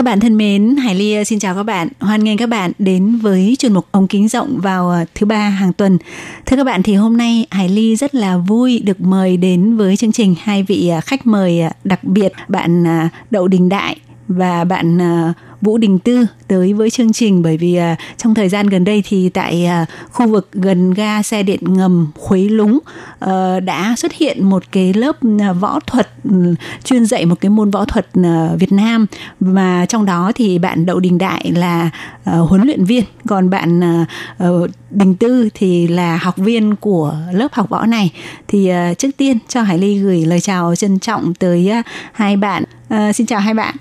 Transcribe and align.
Các 0.00 0.04
bạn 0.04 0.20
thân 0.20 0.36
mến, 0.36 0.76
Hải 0.76 0.94
Ly 0.94 1.14
ờ, 1.14 1.24
xin 1.24 1.38
chào 1.38 1.54
các 1.54 1.62
bạn. 1.62 1.88
Hoan 1.98 2.24
nghênh 2.24 2.36
các 2.36 2.46
bạn 2.46 2.72
đến 2.78 3.16
với 3.16 3.56
chuyên 3.58 3.72
mục 3.72 3.86
ống 3.90 4.06
kính 4.06 4.28
rộng 4.28 4.60
vào 4.60 4.90
ờ, 4.90 5.04
thứ 5.14 5.26
ba 5.26 5.48
hàng 5.48 5.72
tuần. 5.72 5.98
Thưa 6.46 6.56
các 6.56 6.64
bạn 6.64 6.82
thì 6.82 6.94
hôm 6.94 7.16
nay 7.16 7.46
Hải 7.50 7.68
Ly 7.68 7.96
rất 7.96 8.14
là 8.14 8.36
vui 8.36 8.78
được 8.84 9.00
mời 9.00 9.36
đến 9.36 9.76
với 9.76 9.96
chương 9.96 10.12
trình 10.12 10.34
hai 10.42 10.62
vị 10.62 10.88
ờ, 10.88 11.00
khách 11.00 11.26
mời 11.26 11.60
đặc 11.84 12.04
biệt 12.04 12.32
bạn 12.48 12.84
Đậu 13.30 13.48
Đình 13.48 13.68
Đại 13.68 13.96
và 14.30 14.64
bạn 14.64 15.02
à, 15.02 15.32
Vũ 15.60 15.78
Đình 15.78 15.98
Tư 15.98 16.26
tới 16.48 16.72
với 16.72 16.90
chương 16.90 17.12
trình 17.12 17.42
bởi 17.42 17.56
vì 17.56 17.74
à, 17.74 17.96
trong 18.16 18.34
thời 18.34 18.48
gian 18.48 18.66
gần 18.66 18.84
đây 18.84 19.02
thì 19.08 19.28
tại 19.28 19.66
à, 19.66 19.86
khu 20.10 20.28
vực 20.28 20.48
gần 20.52 20.94
ga 20.94 21.22
xe 21.22 21.42
điện 21.42 21.60
ngầm 21.64 22.10
Khuấy 22.14 22.48
Lúng 22.48 22.78
ờ, 23.18 23.60
đã 23.60 23.94
xuất 23.96 24.12
hiện 24.12 24.44
một 24.50 24.62
cái 24.72 24.92
lớp 24.94 25.16
võ 25.60 25.80
thuật 25.86 26.08
ừ, 26.24 26.54
chuyên 26.84 27.06
dạy 27.06 27.26
một 27.26 27.40
cái 27.40 27.50
môn 27.50 27.70
võ 27.70 27.84
thuật 27.84 28.06
Việt 28.58 28.72
Nam. 28.72 29.06
Và 29.40 29.86
trong 29.86 30.04
đó 30.04 30.32
thì 30.34 30.58
bạn 30.58 30.86
Đậu 30.86 31.00
Đình 31.00 31.18
Đại 31.18 31.52
là 31.54 31.90
ờ, 32.24 32.42
huấn 32.42 32.62
luyện 32.62 32.84
viên. 32.84 33.04
Còn 33.26 33.50
bạn 33.50 33.80
ờ, 34.38 34.68
Đình 34.90 35.14
Tư 35.14 35.48
thì 35.54 35.88
là 35.88 36.16
học 36.16 36.36
viên 36.36 36.76
của 36.76 37.16
lớp 37.32 37.48
học 37.52 37.68
võ 37.68 37.86
này. 37.86 38.12
Thì 38.48 38.70
trước 38.98 39.10
tiên 39.16 39.38
cho 39.48 39.62
Hải 39.62 39.78
Ly 39.78 39.98
gửi 39.98 40.24
lời 40.26 40.40
chào 40.40 40.76
trân 40.76 40.98
trọng 40.98 41.34
tới 41.34 41.72
hai 42.12 42.36
bạn. 42.36 42.64
Xin 43.14 43.26
chào 43.26 43.40
hai 43.40 43.54
bạn. 43.54 43.76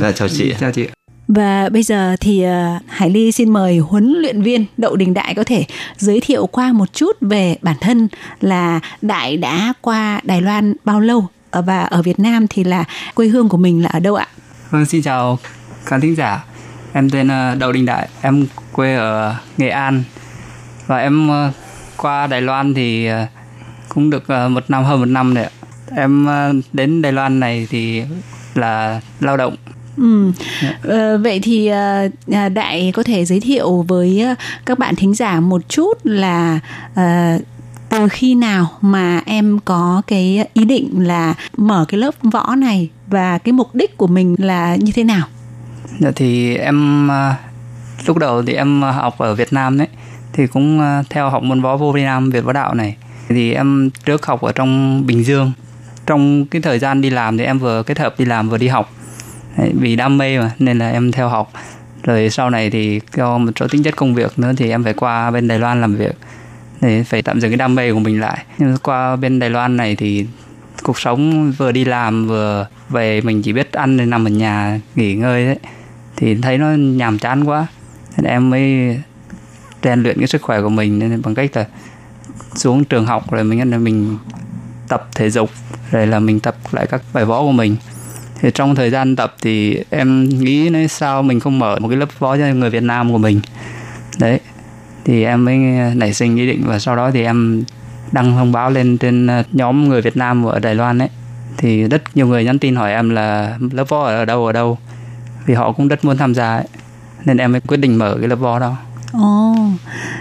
Dạ, 0.00 0.12
chào 0.12 0.28
chị. 0.28 0.54
Chào 0.60 0.72
chị. 0.72 0.88
Và 1.28 1.68
bây 1.68 1.82
giờ 1.82 2.16
thì 2.20 2.44
uh, 2.46 2.82
Hải 2.88 3.10
Ly 3.10 3.32
xin 3.32 3.50
mời 3.50 3.78
huấn 3.78 4.14
luyện 4.22 4.42
viên 4.42 4.64
Đậu 4.76 4.96
Đình 4.96 5.14
Đại 5.14 5.34
có 5.34 5.44
thể 5.44 5.64
giới 5.96 6.20
thiệu 6.20 6.46
qua 6.46 6.72
một 6.72 6.92
chút 6.92 7.16
về 7.20 7.56
bản 7.62 7.76
thân 7.80 8.08
là 8.40 8.80
Đại 9.02 9.36
đã 9.36 9.72
qua 9.80 10.20
Đài 10.22 10.40
Loan 10.40 10.74
bao 10.84 11.00
lâu 11.00 11.28
và 11.52 11.82
ở 11.82 12.02
Việt 12.02 12.18
Nam 12.18 12.46
thì 12.46 12.64
là 12.64 12.84
quê 13.14 13.28
hương 13.28 13.48
của 13.48 13.56
mình 13.56 13.82
là 13.82 13.88
ở 13.88 14.00
đâu 14.00 14.14
ạ? 14.14 14.26
Vâng, 14.70 14.86
xin 14.86 15.02
chào 15.02 15.38
khán 15.84 16.00
thính 16.00 16.16
giả. 16.16 16.44
Em 16.92 17.10
tên 17.10 17.28
ờ, 17.28 17.54
Đậu 17.54 17.72
Đình 17.72 17.86
Đại, 17.86 18.08
em 18.22 18.46
quê 18.72 18.94
ở 18.94 19.34
Nghệ 19.56 19.68
An 19.68 20.02
và 20.86 20.96
em 20.96 21.28
ờ, 21.28 21.52
qua 21.96 22.26
Đài 22.26 22.40
Loan 22.40 22.74
thì 22.74 23.08
cũng 23.88 24.10
được 24.10 24.24
một 24.50 24.64
năm 24.68 24.84
hơn 24.84 25.00
một 25.00 25.06
năm 25.06 25.34
rồi 25.34 25.44
ạ. 25.44 25.50
Em 25.96 26.26
đến 26.72 27.02
Đài 27.02 27.12
Loan 27.12 27.40
này 27.40 27.66
thì 27.70 28.02
là 28.54 29.00
lao 29.20 29.36
động 29.36 29.56
Ừ. 29.96 30.32
À, 30.88 31.16
vậy 31.16 31.40
thì 31.42 31.66
à, 31.66 32.08
đại 32.54 32.92
có 32.94 33.02
thể 33.02 33.24
giới 33.24 33.40
thiệu 33.40 33.84
với 33.88 34.24
các 34.66 34.78
bạn 34.78 34.96
thính 34.96 35.14
giả 35.14 35.40
một 35.40 35.68
chút 35.68 35.98
là 36.04 36.60
à, 36.94 37.38
từ 37.88 38.08
khi 38.08 38.34
nào 38.34 38.70
mà 38.80 39.22
em 39.26 39.58
có 39.64 40.02
cái 40.06 40.46
ý 40.54 40.64
định 40.64 41.06
là 41.06 41.34
mở 41.56 41.84
cái 41.88 42.00
lớp 42.00 42.14
võ 42.22 42.54
này 42.54 42.90
và 43.06 43.38
cái 43.38 43.52
mục 43.52 43.74
đích 43.74 43.96
của 43.96 44.06
mình 44.06 44.36
là 44.38 44.76
như 44.76 44.92
thế 44.92 45.04
nào? 45.04 45.26
Dạ 45.98 46.10
thì 46.16 46.56
em 46.56 47.08
lúc 48.06 48.16
đầu 48.16 48.42
thì 48.42 48.52
em 48.52 48.82
học 48.82 49.18
ở 49.18 49.34
Việt 49.34 49.52
Nam 49.52 49.78
đấy 49.78 49.88
thì 50.32 50.46
cũng 50.46 50.80
theo 51.10 51.30
học 51.30 51.42
môn 51.42 51.62
võ 51.62 51.76
vô 51.76 51.92
Việt 51.92 52.02
Nam 52.02 52.30
Việt 52.30 52.44
võ 52.44 52.52
đạo 52.52 52.74
này 52.74 52.96
thì 53.28 53.52
em 53.52 53.90
trước 54.04 54.26
học 54.26 54.40
ở 54.40 54.52
trong 54.52 55.02
Bình 55.06 55.24
Dương 55.24 55.52
trong 56.06 56.46
cái 56.46 56.62
thời 56.62 56.78
gian 56.78 57.00
đi 57.00 57.10
làm 57.10 57.38
thì 57.38 57.44
em 57.44 57.58
vừa 57.58 57.82
kết 57.82 57.98
hợp 57.98 58.14
đi 58.18 58.24
làm 58.24 58.48
vừa 58.48 58.58
đi 58.58 58.68
học 58.68 58.92
vì 59.56 59.96
đam 59.96 60.18
mê 60.18 60.38
mà, 60.38 60.50
nên 60.58 60.78
là 60.78 60.90
em 60.90 61.12
theo 61.12 61.28
học. 61.28 61.52
Rồi 62.02 62.30
sau 62.30 62.50
này 62.50 62.70
thì 62.70 63.00
do 63.16 63.38
một 63.38 63.52
số 63.60 63.68
tính 63.68 63.82
chất 63.82 63.96
công 63.96 64.14
việc 64.14 64.38
nữa 64.38 64.52
thì 64.56 64.70
em 64.70 64.84
phải 64.84 64.94
qua 64.94 65.30
bên 65.30 65.48
Đài 65.48 65.58
Loan 65.58 65.80
làm 65.80 65.96
việc. 65.96 66.16
Để 66.80 67.04
phải 67.04 67.22
tạm 67.22 67.40
dừng 67.40 67.50
cái 67.50 67.56
đam 67.56 67.74
mê 67.74 67.92
của 67.92 67.98
mình 67.98 68.20
lại. 68.20 68.44
Nhưng 68.58 68.76
qua 68.82 69.16
bên 69.16 69.38
Đài 69.38 69.50
Loan 69.50 69.76
này 69.76 69.96
thì 69.96 70.26
cuộc 70.82 70.98
sống 71.00 71.52
vừa 71.52 71.72
đi 71.72 71.84
làm 71.84 72.26
vừa 72.26 72.66
về, 72.88 73.20
mình 73.20 73.42
chỉ 73.42 73.52
biết 73.52 73.72
ăn 73.72 73.96
rồi 73.96 74.06
nằm 74.06 74.26
ở 74.26 74.30
nhà, 74.30 74.80
nghỉ 74.94 75.14
ngơi 75.14 75.46
đấy 75.46 75.58
thì 76.16 76.34
thấy 76.34 76.58
nó 76.58 76.66
nhàm 76.70 77.18
chán 77.18 77.44
quá. 77.44 77.66
Nên 78.16 78.24
em 78.24 78.50
mới 78.50 78.96
rèn 79.82 80.02
luyện 80.02 80.18
cái 80.18 80.26
sức 80.26 80.42
khỏe 80.42 80.60
của 80.60 80.68
mình 80.68 80.98
nên 80.98 81.22
bằng 81.22 81.34
cách 81.34 81.56
là 81.56 81.66
xuống 82.54 82.84
trường 82.84 83.06
học 83.06 83.30
rồi 83.32 83.44
mình 83.44 83.84
mình 83.84 84.18
tập 84.88 85.08
thể 85.14 85.30
dục, 85.30 85.50
rồi 85.90 86.06
là 86.06 86.18
mình 86.18 86.40
tập 86.40 86.56
lại 86.72 86.86
các 86.86 87.02
bài 87.12 87.24
võ 87.24 87.40
của 87.42 87.52
mình 87.52 87.76
thì 88.40 88.50
trong 88.54 88.74
thời 88.74 88.90
gian 88.90 89.16
tập 89.16 89.36
thì 89.42 89.78
em 89.90 90.28
nghĩ 90.28 90.70
nói 90.70 90.88
sao 90.88 91.22
mình 91.22 91.40
không 91.40 91.58
mở 91.58 91.78
một 91.80 91.88
cái 91.88 91.96
lớp 91.96 92.18
võ 92.18 92.36
cho 92.36 92.46
người 92.46 92.70
Việt 92.70 92.82
Nam 92.82 93.12
của 93.12 93.18
mình. 93.18 93.40
Đấy, 94.18 94.40
thì 95.04 95.24
em 95.24 95.44
mới 95.44 95.56
nảy 95.94 96.14
sinh 96.14 96.36
ý 96.36 96.46
định 96.46 96.62
và 96.66 96.78
sau 96.78 96.96
đó 96.96 97.10
thì 97.10 97.24
em 97.24 97.64
đăng 98.12 98.32
thông 98.32 98.52
báo 98.52 98.70
lên 98.70 98.98
trên 98.98 99.26
ờ, 99.26 99.42
nhóm 99.52 99.88
người 99.88 100.02
Việt 100.02 100.16
Nam 100.16 100.46
ở 100.46 100.58
Đài 100.58 100.74
Loan 100.74 100.98
ấy. 100.98 101.08
Thì 101.56 101.82
rất 101.82 102.16
nhiều 102.16 102.26
người 102.26 102.44
nhắn 102.44 102.58
tin 102.58 102.76
hỏi 102.76 102.92
em 102.92 103.10
là 103.10 103.58
lớp 103.72 103.88
võ 103.88 104.04
ở 104.04 104.24
đâu 104.24 104.46
ở 104.46 104.52
đâu? 104.52 104.78
Vì 105.46 105.54
họ 105.54 105.72
cũng 105.72 105.88
rất 105.88 106.04
muốn 106.04 106.16
tham 106.16 106.34
gia 106.34 106.56
ấy. 106.56 106.66
nên 107.24 107.36
em 107.36 107.52
mới 107.52 107.60
quyết 107.60 107.76
định 107.76 107.98
mở 107.98 108.16
cái 108.20 108.28
lớp 108.28 108.36
võ 108.36 108.58
đó. 108.58 108.76
Ồ, 109.20 109.50
oh, 109.52 109.58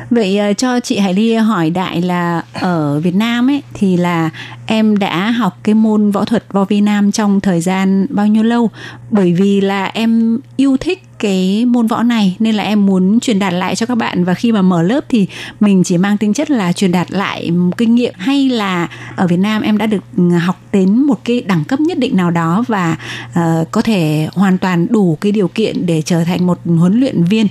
vậy 0.10 0.38
ờ, 0.38 0.54
cho 0.54 0.80
chị 0.80 0.98
Hải 0.98 1.14
Ly 1.14 1.34
hỏi 1.34 1.70
đại 1.70 2.02
là 2.02 2.44
ở 2.54 3.00
Việt 3.00 3.16
Nam 3.16 3.50
ấy 3.50 3.62
thì 3.74 3.98
là 3.98 4.30
em 4.66 4.98
đã 4.98 5.32
học 5.32 5.58
cái 5.64 5.76
môn 5.76 6.12
võ 6.12 6.26
thuật 6.26 6.46
võ 6.52 6.64
Việt 6.64 6.82
Nam 6.82 7.12
trong 7.12 7.42
thời 7.42 7.62
gian 7.62 8.08
bao 8.10 8.28
nhiêu 8.28 8.44
lâu? 8.44 8.70
Bởi 9.12 9.34
vì 9.34 9.62
là 9.62 9.86
em 9.86 10.40
yêu 10.58 10.78
thích 10.78 11.04
cái 11.20 11.66
môn 11.66 11.88
võ 11.88 12.04
này 12.04 12.36
nên 12.40 12.56
là 12.56 12.64
em 12.64 12.86
muốn 12.86 13.20
truyền 13.20 13.40
đạt 13.40 13.54
lại 13.54 13.76
cho 13.76 13.86
các 13.86 13.96
bạn 13.96 14.24
và 14.24 14.34
khi 14.34 14.52
mà 14.52 14.62
mở 14.62 14.82
lớp 14.84 15.06
thì 15.10 15.28
mình 15.60 15.84
chỉ 15.84 15.98
mang 15.98 16.18
tính 16.18 16.34
chất 16.34 16.52
là 16.52 16.74
truyền 16.74 16.92
đạt 16.92 17.12
lại 17.12 17.52
kinh 17.78 17.96
nghiệm 17.96 18.14
hay 18.18 18.50
là 18.50 18.88
ở 19.16 19.28
Việt 19.28 19.38
Nam 19.38 19.62
em 19.62 19.78
đã 19.78 19.86
được 19.86 20.04
ừ, 20.18 20.30
học 20.30 20.62
đến 20.72 21.00
một 21.00 21.20
cái 21.24 21.42
đẳng 21.42 21.64
cấp 21.64 21.80
nhất 21.80 21.98
định 21.98 22.18
nào 22.18 22.32
đó 22.32 22.64
và 22.68 22.98
uh, 23.30 23.72
có 23.72 23.82
thể 23.82 24.28
hoàn 24.34 24.58
toàn 24.58 24.88
đủ 24.90 25.18
cái 25.22 25.32
điều 25.32 25.48
kiện 25.48 25.86
để 25.86 26.02
trở 26.02 26.24
thành 26.24 26.48
một 26.48 26.60
huấn 26.66 27.00
luyện 27.00 27.24
viên. 27.24 27.48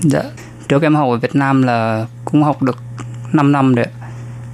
Dạ, 0.00 0.22
trước 0.72 0.82
em 0.82 0.94
học 0.94 1.08
ở 1.10 1.16
Việt 1.16 1.34
Nam 1.34 1.62
là 1.62 2.06
cũng 2.24 2.42
học 2.42 2.62
được 2.62 2.78
5 3.32 3.52
năm 3.52 3.74
rồi 3.74 3.86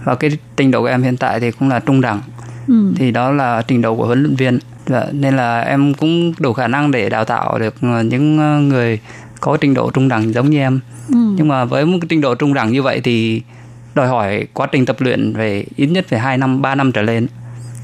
và 0.04 0.14
cái 0.14 0.30
trình 0.56 0.70
độ 0.70 0.80
của 0.80 0.86
em 0.86 1.02
hiện 1.02 1.16
tại 1.16 1.40
thì 1.40 1.50
cũng 1.50 1.68
là 1.68 1.80
trung 1.80 2.00
đẳng. 2.00 2.20
Ừ. 2.68 2.92
thì 2.96 3.10
đó 3.10 3.30
là 3.30 3.62
trình 3.62 3.82
độ 3.82 3.96
của 3.96 4.06
huấn 4.06 4.22
luyện 4.22 4.36
viên. 4.36 4.58
Dạ, 4.86 5.04
nên 5.12 5.36
là 5.36 5.60
em 5.60 5.94
cũng 5.94 6.32
đủ 6.38 6.52
khả 6.52 6.68
năng 6.68 6.90
để 6.90 7.08
đào 7.08 7.24
tạo 7.24 7.58
được 7.58 7.74
những 7.82 8.38
ờ, 8.38 8.60
người 8.60 8.98
có 9.40 9.56
trình 9.56 9.74
độ 9.74 9.90
trung 9.90 10.08
đẳng 10.08 10.34
giống 10.34 10.50
như 10.50 10.58
em. 10.58 10.80
Ừ. 11.08 11.18
nhưng 11.36 11.48
mà 11.48 11.64
với 11.64 11.86
một 11.86 11.98
cái 12.00 12.06
trình 12.08 12.20
độ 12.20 12.34
trung 12.34 12.54
đẳng 12.54 12.72
như 12.72 12.82
vậy 12.82 13.00
thì 13.04 13.42
đòi 13.94 14.08
hỏi 14.08 14.46
quá 14.52 14.66
trình 14.72 14.86
tập 14.86 14.96
luyện 14.98 15.32
về 15.32 15.64
ít 15.76 15.86
nhất 15.86 16.06
phải 16.08 16.18
2 16.18 16.38
năm 16.38 16.62
3 16.62 16.74
năm 16.74 16.92
trở 16.92 17.02
lên 17.02 17.26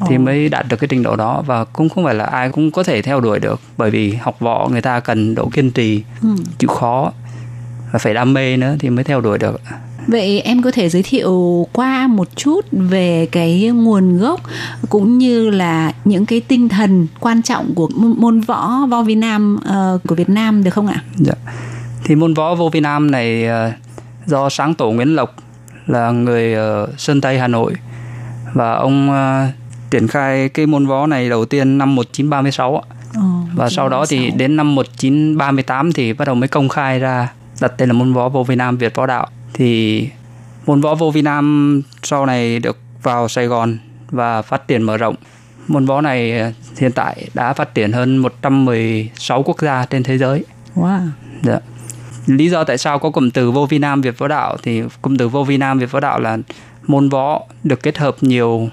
thì 0.09 0.19
mới 0.19 0.49
đạt 0.49 0.67
được 0.69 0.77
cái 0.77 0.89
trình 0.89 1.03
độ 1.03 1.17
đó. 1.17 1.43
Và 1.47 1.65
cũng 1.65 1.89
không 1.89 2.05
phải 2.05 2.15
là 2.15 2.25
ai 2.25 2.49
cũng 2.49 2.71
có 2.71 2.83
thể 2.83 3.03
theo 3.03 3.21
đuổi 3.21 3.41
được 3.41 3.61
bởi 3.77 3.91
vì 3.91 4.13
học 4.15 4.41
võ 4.41 4.69
người 4.69 4.83
ta 4.83 5.01
cần 5.01 5.35
độ 5.35 5.49
kiên 5.53 5.71
trì 5.71 6.03
ừ. 6.23 6.29
chịu 6.59 6.69
khó 6.69 7.13
và 7.93 7.99
phải 7.99 8.15
đam 8.15 8.35
mê 8.35 8.57
nữa 8.57 8.77
thì 8.79 8.91
mới 8.91 9.05
theo 9.05 9.21
đuổi 9.21 9.39
được 9.39 9.61
Vậy 10.07 10.41
em 10.41 10.63
có 10.63 10.71
thể 10.71 10.89
giới 10.89 11.03
thiệu 11.03 11.67
qua 11.73 12.07
một 12.07 12.29
chút 12.37 12.61
về 12.73 13.29
cái 13.33 13.71
nguồn 13.75 14.19
gốc 14.19 14.41
cũng 14.89 15.19
như 15.19 15.51
là 15.51 15.93
những 16.05 16.27
cái 16.27 16.41
tinh 16.41 16.69
thần 16.69 17.07
quan 17.21 17.43
trọng 17.43 17.75
của 17.75 17.89
môn 17.97 18.41
võ 18.41 18.87
võ 18.91 19.03
Việt 19.03 19.15
Nam 19.15 19.59
uh, 19.59 20.03
của 20.09 20.15
Việt 20.15 20.29
Nam 20.29 20.65
được 20.65 20.71
không 20.71 20.87
ạ? 20.87 21.03
Dạ. 21.17 21.35
Thì 22.05 22.15
môn 22.15 22.35
võ 22.35 22.55
vô 22.55 22.69
Việt 22.69 22.81
Nam 22.81 23.11
này 23.11 23.47
uh, 23.49 23.75
do 24.27 24.49
sáng 24.49 24.75
tổ 24.75 24.91
Nguyễn 24.91 25.15
Lộc 25.15 25.37
là 25.87 26.11
người 26.11 26.55
ở 26.55 26.89
Sơn 26.97 27.21
Tây 27.21 27.39
Hà 27.39 27.49
Nội 27.49 27.75
và 28.53 28.73
ông 28.73 29.11
uh, 29.11 29.55
triển 29.91 30.09
khai 30.09 30.49
cái 30.49 30.67
môn 30.67 30.87
võ 30.87 31.07
này 31.07 31.29
đầu 31.29 31.45
tiên 31.45 31.79
năm 31.79 31.95
1936 31.95 32.77
ạ. 32.77 32.85
Oh, 33.19 33.49
và 33.55 33.71
sau 33.71 33.89
đó 33.89 34.05
thì 34.09 34.31
đến 34.31 34.57
năm 34.57 34.75
1938 34.75 35.93
thì 35.93 36.13
bắt 36.13 36.25
đầu 36.25 36.35
mới 36.35 36.49
công 36.49 36.69
khai 36.69 36.99
ra 36.99 37.29
đặt 37.61 37.73
tên 37.77 37.89
là 37.89 37.93
môn 37.93 38.13
võ 38.13 38.29
vô 38.29 38.43
Việt 38.43 38.57
Nam 38.57 38.77
Việt 38.77 38.95
võ 38.95 39.07
đạo 39.07 39.27
thì 39.53 40.09
môn 40.67 40.81
võ 40.81 40.95
vô 40.95 41.11
Việt 41.11 41.23
Nam 41.23 41.83
sau 42.03 42.27
này 42.27 42.59
được 42.59 42.79
vào 43.03 43.29
Sài 43.29 43.47
Gòn 43.47 43.79
và 44.11 44.43
phát 44.43 44.69
triển 44.69 44.83
mở 44.83 44.97
rộng 44.97 45.15
môn 45.69 45.87
võ 45.87 46.01
này 46.01 46.39
ờ, 46.39 46.53
hiện 46.79 46.93
tại 46.93 47.29
đã 47.35 47.53
phát 47.53 47.75
triển 47.75 47.93
hơn 47.93 48.17
116 48.17 49.43
quốc 49.43 49.61
gia 49.61 49.87
trên 49.87 50.03
thế 50.03 50.19
giới. 50.19 50.45
Wow. 50.77 51.09
Dạ. 51.43 51.59
Lý 52.27 52.51
do 52.51 52.65
tại 52.65 52.79
sao 52.79 52.99
có 52.99 53.11
cụm 53.11 53.31
từ 53.31 53.51
vô 53.51 53.67
vi 53.67 53.79
nam 53.79 54.01
Việt 54.01 54.19
võ 54.19 54.29
đạo 54.29 54.57
thì 54.63 54.83
cụm 55.03 55.17
từ 55.17 55.29
vô 55.29 55.45
vi 55.45 55.57
nam 55.57 55.79
Việt 55.79 55.91
võ 55.91 56.01
đạo 56.01 56.21
là 56.21 56.39
môn 56.87 57.09
võ 57.09 57.43
được 57.65 57.83
kết 57.83 57.99
hợp 57.99 58.17
nhiều 58.21 58.69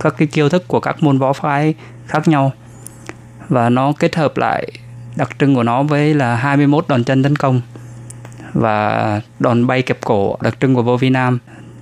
các 0.00 0.14
cái 0.18 0.28
chiêu 0.28 0.48
thức 0.48 0.68
của 0.68 0.80
các 0.80 1.02
môn 1.02 1.18
võ 1.18 1.32
phái 1.32 1.74
khác 2.06 2.28
nhau 2.28 2.52
và 3.48 3.70
nó 3.70 3.92
kết 3.98 4.16
hợp 4.16 4.36
lại 4.36 4.72
đặc 5.16 5.28
trưng 5.38 5.54
của 5.54 5.62
nó 5.62 5.82
với 5.82 6.14
là 6.14 6.36
21 6.36 6.88
đòn 6.88 7.04
chân 7.04 7.22
tấn 7.22 7.36
công 7.36 7.60
và 8.60 9.20
đòn 9.38 9.66
bay 9.66 9.82
kẹp 9.82 9.98
cổ 10.04 10.36
đặc 10.40 10.56
trưng 10.60 10.74
của 10.74 10.82
vô 10.82 10.96
vi 10.96 11.10
nam 11.10 11.38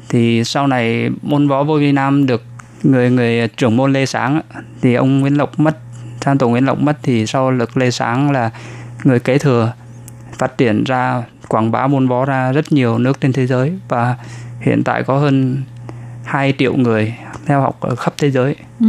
thì 0.09 0.45
sau 0.45 0.67
này 0.67 1.11
môn 1.23 1.49
võ 1.49 1.65
vô 1.65 1.79
vi 1.79 1.93
nam 1.93 2.27
được 2.27 2.43
người 2.83 3.11
người 3.11 3.49
trưởng 3.49 3.77
môn 3.77 3.93
lê 3.93 4.07
sáng 4.07 4.41
thì 4.83 4.95
ông 4.95 5.21
nguyễn 5.21 5.35
lộc 5.35 5.61
mất 5.61 5.79
San 6.27 6.39
Tổ 6.39 6.49
Nguyễn 6.49 6.65
Lộc 6.65 6.79
mất 6.79 6.97
thì 7.03 7.27
sau 7.27 7.51
lực 7.51 7.77
Lê 7.77 7.91
Sáng 7.91 8.31
là 8.31 8.51
người 9.05 9.21
kế 9.21 9.39
thừa, 9.39 9.73
phát 10.39 10.59
triển 10.59 10.85
ra, 10.85 11.23
quảng 11.49 11.71
bá 11.71 11.87
môn 11.87 12.09
võ 12.09 12.25
ra 12.25 12.53
rất 12.53 12.73
nhiều 12.73 12.99
nước 12.99 13.21
trên 13.21 13.33
thế 13.33 13.47
giới 13.47 13.73
và 13.89 14.17
hiện 14.61 14.85
tại 14.85 15.03
có 15.03 15.19
hơn 15.19 15.63
2 16.25 16.55
triệu 16.59 16.75
người 16.75 17.15
theo 17.47 17.61
học 17.61 17.77
ở 17.81 17.95
khắp 17.95 18.15
thế 18.19 18.31
giới. 18.31 18.57
Ừ. 18.81 18.87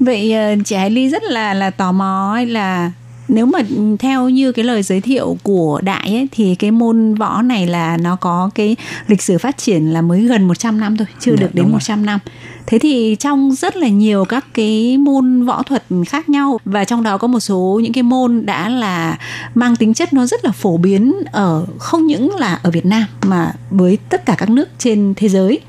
Vậy 0.00 0.32
ờ, 0.32 0.56
chị 0.64 0.76
Hải 0.76 0.90
Ly 0.90 1.08
rất 1.08 1.22
là 1.22 1.54
là 1.54 1.70
tò 1.70 1.92
mò 1.92 2.38
là 2.46 2.92
nếu 3.30 3.46
mà 3.46 3.58
theo 3.98 4.28
như 4.28 4.52
cái 4.52 4.64
lời 4.64 4.82
giới 4.82 5.00
thiệu 5.00 5.36
của 5.42 5.80
đại 5.84 6.14
ấy, 6.14 6.28
thì 6.32 6.54
cái 6.54 6.70
môn 6.70 7.14
võ 7.14 7.42
này 7.42 7.66
là 7.66 7.96
nó 7.96 8.16
có 8.16 8.50
cái 8.54 8.76
lịch 9.06 9.22
sử 9.22 9.38
phát 9.38 9.58
triển 9.58 9.92
là 9.92 10.02
mới 10.02 10.20
gần 10.20 10.48
100 10.48 10.80
năm 10.80 10.96
thôi, 10.96 11.06
chưa 11.20 11.32
dạ, 11.32 11.40
được 11.40 11.54
đến 11.54 11.70
100 11.72 11.98
rồi. 11.98 12.06
năm. 12.06 12.18
Thế 12.66 12.78
thì 12.78 13.16
trong 13.18 13.54
rất 13.54 13.76
là 13.76 13.88
nhiều 13.88 14.24
các 14.24 14.46
cái 14.54 14.98
môn 14.98 15.46
võ 15.46 15.62
thuật 15.62 15.84
khác 16.08 16.28
nhau 16.28 16.60
và 16.64 16.84
trong 16.84 17.02
đó 17.02 17.18
có 17.18 17.28
một 17.28 17.40
số 17.40 17.80
những 17.82 17.92
cái 17.92 18.02
môn 18.02 18.46
đã 18.46 18.68
là 18.68 19.18
mang 19.54 19.76
tính 19.76 19.94
chất 19.94 20.12
nó 20.12 20.26
rất 20.26 20.44
là 20.44 20.52
phổ 20.52 20.76
biến 20.76 21.14
ở 21.32 21.66
không 21.78 22.06
những 22.06 22.36
là 22.36 22.58
ở 22.62 22.70
Việt 22.70 22.86
Nam 22.86 23.04
mà 23.22 23.52
với 23.70 23.98
tất 24.08 24.26
cả 24.26 24.34
các 24.38 24.50
nước 24.50 24.68
trên 24.78 25.14
thế 25.16 25.28
giới. 25.28 25.60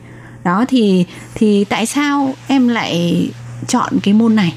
Đó 0.44 0.66
thì 0.68 1.06
thì 1.36 1.64
tại 1.64 1.86
sao 1.86 2.34
em 2.48 2.68
lại 2.68 3.30
chọn 3.68 3.94
cái 4.04 4.14
môn 4.14 4.36
này? 4.36 4.54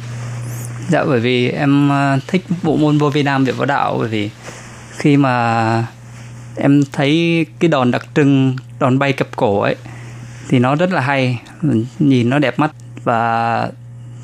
Dạ 0.89 1.05
bởi 1.05 1.21
vì 1.21 1.51
em 1.51 1.89
ờ, 1.89 2.19
thích 2.27 2.45
bộ 2.63 2.77
môn 2.77 2.99
vô 2.99 3.11
vi 3.11 3.23
nam 3.23 3.45
Việt 3.45 3.57
võ 3.57 3.65
đạo 3.65 3.97
bởi 3.99 4.09
vì 4.09 4.31
khi 4.99 5.17
mà 5.17 5.87
em 6.57 6.83
thấy 6.93 7.47
cái 7.59 7.69
đòn 7.69 7.91
đặc 7.91 8.07
trưng 8.15 8.57
đòn 8.79 8.99
bay 8.99 9.13
cặp 9.13 9.37
cổ 9.37 9.61
ấy 9.61 9.77
thì 10.49 10.59
nó 10.59 10.75
rất 10.75 10.93
là 10.93 11.01
hay 11.01 11.41
nhìn 11.99 12.31
nó 12.31 12.39
đẹp 12.39 12.59
mắt. 12.59 12.71
Và 13.05 13.69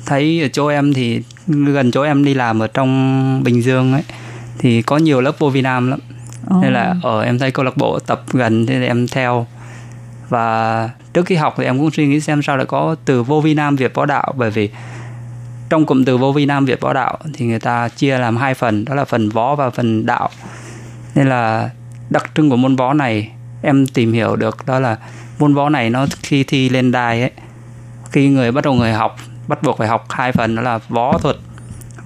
thấy 0.05 0.41
ở 0.41 0.47
chỗ 0.47 0.67
em 0.67 0.93
thì 0.93 1.21
gần 1.47 1.91
chỗ 1.91 2.01
em 2.01 2.25
đi 2.25 2.33
làm 2.33 2.59
ở 2.59 2.67
trong 2.67 3.43
Bình 3.43 3.61
Dương 3.61 3.93
ấy 3.93 4.03
thì 4.57 4.81
có 4.81 4.97
nhiều 4.97 5.21
lớp 5.21 5.39
vô 5.39 5.49
vi 5.49 5.61
nam 5.61 5.89
lắm. 5.89 5.99
Oh. 6.55 6.63
nên 6.63 6.73
là 6.73 6.95
ở 7.03 7.21
em 7.21 7.39
thấy 7.39 7.51
câu 7.51 7.65
lạc 7.65 7.77
bộ 7.77 7.99
tập 7.99 8.23
gần 8.31 8.65
thì 8.65 8.85
em 8.85 9.07
theo. 9.07 9.47
Và 10.29 10.89
trước 11.13 11.25
khi 11.25 11.35
học 11.35 11.53
thì 11.57 11.63
em 11.63 11.77
cũng 11.77 11.91
suy 11.91 12.07
nghĩ 12.07 12.19
xem 12.19 12.41
sao 12.41 12.57
lại 12.57 12.65
có 12.65 12.95
từ 13.05 13.23
vô 13.23 13.41
vi 13.41 13.53
nam 13.53 13.75
Việt 13.75 13.93
võ 13.93 14.05
đạo 14.05 14.33
bởi 14.37 14.51
vì 14.51 14.69
trong 15.71 15.85
cụm 15.85 16.03
từ 16.03 16.17
vô 16.17 16.31
vi 16.31 16.45
nam 16.45 16.65
Việt 16.65 16.81
võ 16.81 16.93
đạo 16.93 17.17
thì 17.33 17.45
người 17.45 17.59
ta 17.59 17.89
chia 17.89 18.17
làm 18.17 18.37
hai 18.37 18.53
phần 18.53 18.85
đó 18.85 18.95
là 18.95 19.05
phần 19.05 19.29
võ 19.29 19.55
và 19.55 19.69
phần 19.69 20.05
đạo. 20.05 20.29
Nên 21.15 21.29
là 21.29 21.69
đặc 22.09 22.31
trưng 22.35 22.49
của 22.49 22.55
môn 22.55 22.75
võ 22.75 22.93
này 22.93 23.31
em 23.61 23.87
tìm 23.87 24.13
hiểu 24.13 24.35
được 24.35 24.65
đó 24.65 24.79
là 24.79 24.97
môn 25.39 25.53
võ 25.53 25.69
này 25.69 25.89
nó 25.89 26.05
khi 26.23 26.43
thi 26.43 26.69
lên 26.69 26.91
đài 26.91 27.21
ấy 27.21 27.31
khi 28.11 28.29
người 28.29 28.51
bắt 28.51 28.63
đầu 28.63 28.73
người 28.73 28.93
học 28.93 29.15
bắt 29.47 29.63
buộc 29.63 29.77
phải 29.77 29.87
học 29.87 30.05
hai 30.09 30.31
phần 30.31 30.55
đó 30.55 30.61
là 30.61 30.79
võ 30.89 31.17
thuật 31.17 31.35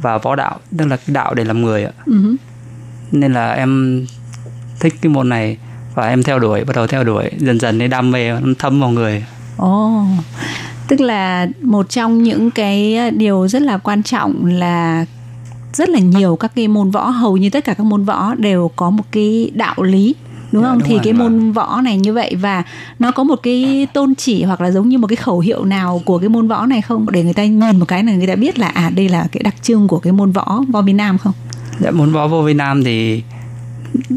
và 0.01 0.17
võ 0.17 0.35
đạo 0.35 0.59
tức 0.77 0.85
là 0.85 0.97
cái 0.97 1.13
đạo 1.13 1.33
để 1.33 1.43
làm 1.43 1.61
người 1.61 1.85
ạ. 1.85 1.91
Uh-huh. 2.05 2.35
nên 3.11 3.33
là 3.33 3.51
em 3.51 4.05
thích 4.79 4.93
cái 5.01 5.09
môn 5.09 5.29
này 5.29 5.57
và 5.93 6.07
em 6.07 6.23
theo 6.23 6.39
đuổi 6.39 6.63
bắt 6.63 6.75
đầu 6.75 6.87
theo 6.87 7.03
đuổi 7.03 7.31
dần 7.37 7.59
dần 7.59 7.79
cái 7.79 7.87
đam 7.87 8.11
mê 8.11 8.31
nó 8.31 8.53
thấm 8.59 8.79
vào 8.79 8.89
người. 8.89 9.25
Ồ. 9.57 10.01
oh 10.01 10.25
tức 10.87 11.01
là 11.01 11.47
một 11.61 11.89
trong 11.89 12.23
những 12.23 12.51
cái 12.51 12.97
điều 13.11 13.47
rất 13.47 13.61
là 13.61 13.77
quan 13.77 14.03
trọng 14.03 14.45
là 14.45 15.05
rất 15.73 15.89
là 15.89 15.99
nhiều 15.99 16.35
các 16.35 16.51
cái 16.55 16.67
môn 16.67 16.91
võ 16.91 17.09
hầu 17.09 17.37
như 17.37 17.49
tất 17.49 17.65
cả 17.65 17.73
các 17.73 17.83
môn 17.83 18.03
võ 18.03 18.35
đều 18.35 18.71
có 18.75 18.89
một 18.89 19.03
cái 19.11 19.51
đạo 19.53 19.83
lý 19.83 20.15
đúng 20.51 20.63
dạ, 20.63 20.69
không 20.69 20.79
đúng 20.79 20.87
thì 20.87 20.95
rồi, 20.95 21.01
cái 21.03 21.13
môn 21.13 21.39
vâng. 21.39 21.53
võ 21.53 21.81
này 21.81 21.97
như 21.97 22.13
vậy 22.13 22.35
và 22.35 22.63
nó 22.99 23.11
có 23.11 23.23
một 23.23 23.39
cái 23.43 23.87
tôn 23.93 24.15
chỉ 24.15 24.43
hoặc 24.43 24.61
là 24.61 24.71
giống 24.71 24.89
như 24.89 24.97
một 24.97 25.07
cái 25.07 25.15
khẩu 25.15 25.39
hiệu 25.39 25.65
nào 25.65 26.01
của 26.05 26.19
cái 26.19 26.29
môn 26.29 26.47
võ 26.47 26.65
này 26.65 26.81
không 26.81 27.05
để 27.11 27.23
người 27.23 27.33
ta 27.33 27.45
nhìn 27.45 27.79
một 27.79 27.85
cái 27.87 28.03
là 28.03 28.11
người 28.13 28.27
ta 28.27 28.35
biết 28.35 28.59
là 28.59 28.67
à 28.67 28.89
đây 28.95 29.09
là 29.09 29.27
cái 29.31 29.43
đặc 29.43 29.55
trưng 29.61 29.87
của 29.87 29.99
cái 29.99 30.13
môn 30.13 30.31
võ 30.31 30.61
võ 30.71 30.81
Việt 30.81 30.93
Nam 30.93 31.17
không? 31.17 31.33
Dạ 31.79 31.91
môn 31.91 32.11
võ 32.11 32.27
vô 32.27 32.41
Việt 32.41 32.53
Nam 32.53 32.83
thì 32.83 33.23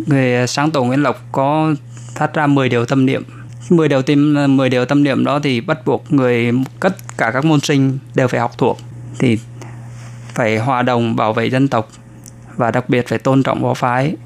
người 0.07 0.47
sáng 0.47 0.71
tổ 0.71 0.85
Nguyễn 0.85 1.03
Lộc 1.03 1.33
có 1.33 1.75
phát 2.15 2.35
ra 2.35 2.47
10 2.47 2.69
điều 2.69 2.85
tâm 2.85 3.07
niệm 3.07 3.23
10 3.71 3.89
điều 3.89 4.03
tim 4.03 4.37
10 4.57 4.71
điều 4.71 4.85
tâm 4.85 5.05
niệm 5.05 5.25
đó 5.25 5.41
thì 5.43 5.61
bắt 5.61 5.87
buộc 5.87 6.13
người 6.13 6.53
tất 6.81 6.97
cả 7.19 7.31
các 7.31 7.45
môn 7.45 7.61
sinh 7.61 7.99
đều 8.15 8.29
phải 8.29 8.41
học 8.41 8.59
thuộc 8.59 8.79
thì 9.19 9.39
phải 10.35 10.59
hòa 10.59 10.83
đồng 10.83 11.17
bảo 11.17 11.33
vệ 11.33 11.51
dân 11.51 11.69
tộc 11.69 11.89
và 12.57 12.71
đặc 12.71 12.89
biệt 12.89 13.09
phải 13.09 13.19
tôn 13.19 13.43
trọng 13.43 13.63
võ 13.63 13.75
phái 13.75 14.17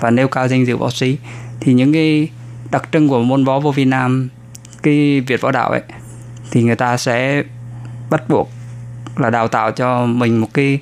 và 0.00 0.10
nêu 0.10 0.28
cao 0.28 0.48
danh 0.48 0.66
dự 0.66 0.76
võ 0.76 0.90
sĩ 0.90 1.18
thì 1.60 1.74
những 1.74 1.92
cái 1.92 2.28
đặc 2.70 2.88
trưng 2.92 3.08
của 3.08 3.22
môn 3.22 3.44
võ 3.44 3.60
vô 3.60 3.70
vi 3.72 3.84
nam 3.84 4.28
cái 4.82 5.20
việt 5.20 5.40
võ 5.40 5.52
đạo 5.52 5.70
ấy 5.70 5.82
thì 6.50 6.62
người 6.62 6.76
ta 6.76 6.96
sẽ 6.96 7.42
bắt 8.10 8.28
buộc 8.28 8.50
là 9.16 9.30
đào 9.30 9.48
tạo 9.48 9.70
cho 9.70 10.06
mình 10.06 10.40
một 10.40 10.54
cái 10.54 10.80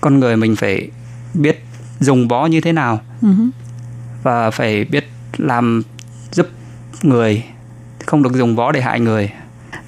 con 0.00 0.20
người 0.20 0.36
mình 0.36 0.56
phải 0.56 0.90
biết 1.34 1.64
dùng 2.00 2.28
võ 2.28 2.46
như 2.46 2.60
thế 2.60 2.72
nào 2.72 3.00
uh-huh. 3.22 3.50
và 4.22 4.50
phải 4.50 4.84
biết 4.84 5.08
làm 5.36 5.82
giúp 6.32 6.46
người 7.04 7.44
không 8.06 8.22
được 8.22 8.32
dùng 8.34 8.56
võ 8.56 8.72
để 8.72 8.80
hại 8.80 9.00
người. 9.00 9.30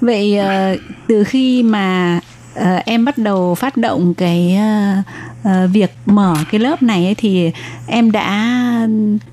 Vậy 0.01 0.39
uh, 0.39 0.79
từ 1.07 1.23
khi 1.23 1.63
mà 1.63 2.19
uh, 2.59 2.85
em 2.85 3.05
bắt 3.05 3.17
đầu 3.17 3.55
phát 3.55 3.77
động 3.77 4.13
cái 4.13 4.57
uh, 5.41 5.71
việc 5.71 5.91
mở 6.05 6.35
cái 6.51 6.59
lớp 6.59 6.83
này 6.83 7.05
ấy, 7.05 7.15
thì 7.15 7.51
em 7.87 8.11
đã 8.11 8.61